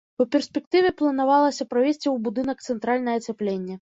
[0.23, 3.75] У перспектыве планавалася правесці ў будынак цэнтральнае ацяпленне.